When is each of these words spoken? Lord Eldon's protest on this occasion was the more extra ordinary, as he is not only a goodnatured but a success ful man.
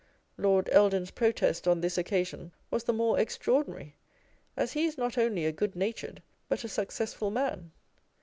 Lord 0.35 0.67
Eldon's 0.71 1.11
protest 1.11 1.67
on 1.67 1.81
this 1.81 1.95
occasion 1.95 2.51
was 2.71 2.85
the 2.85 2.91
more 2.91 3.19
extra 3.19 3.53
ordinary, 3.53 3.93
as 4.57 4.73
he 4.73 4.85
is 4.85 4.97
not 4.97 5.15
only 5.15 5.45
a 5.45 5.51
goodnatured 5.53 6.23
but 6.49 6.63
a 6.63 6.67
success 6.69 7.13
ful 7.13 7.29
man. 7.29 7.71